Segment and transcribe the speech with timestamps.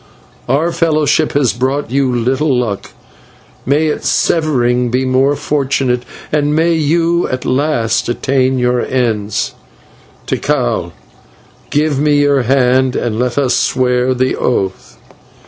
[0.49, 2.89] Our fellowship has brought you little luck;
[3.67, 9.53] may its severing be more fortunate, and may you at last attain your ends.
[10.25, 10.93] Tikal,
[11.69, 14.97] give me your hand, and let us swear the oath."